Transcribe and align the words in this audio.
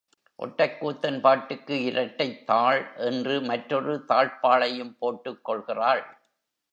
ஒட்டக்கூத்தன் 0.39 1.19
பாட்டுக்கு 1.19 1.83
இரட்டைத் 1.83 2.45
தாழ் 2.45 2.93
என்று 2.95 3.41
மற்றொரு 3.41 4.05
தாழ்ப்பாளையும் 4.07 4.95
போட்டுக் 4.99 5.43
கொள்கிறாள். 5.43 6.03